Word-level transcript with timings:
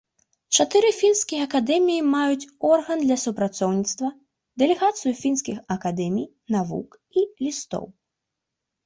Чатыры 0.61 0.89
фінскія 0.99 1.41
акадэміі 1.49 2.05
маюць 2.13 2.47
орган 2.69 3.03
для 3.03 3.17
супрацоўніцтва, 3.25 4.09
дэлегацыю 4.63 5.13
фінскіх 5.21 5.61
акадэмій 5.77 6.25
навук 6.57 6.89
і 7.23 7.27
лістоў. 7.45 7.85